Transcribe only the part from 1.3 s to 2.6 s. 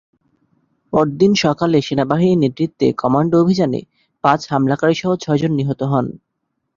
সকালে সেনাবাহিনীর